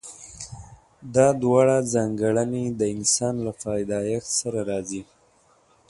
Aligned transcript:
دا 1.15 1.27
دواړه 1.43 1.75
ځانګړنې 1.93 2.65
د 2.79 2.81
انسان 2.95 3.35
له 3.45 3.51
پيدايښت 3.61 4.29
سره 4.41 4.59
راځي. 4.69 5.01